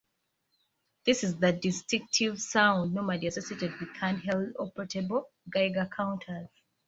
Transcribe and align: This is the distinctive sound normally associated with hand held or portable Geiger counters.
This 1.05 1.23
is 1.23 1.37
the 1.37 1.53
distinctive 1.53 2.41
sound 2.41 2.95
normally 2.95 3.27
associated 3.27 3.79
with 3.79 3.95
hand 3.97 4.23
held 4.23 4.55
or 4.57 4.71
portable 4.71 5.29
Geiger 5.47 5.87
counters. 5.95 6.49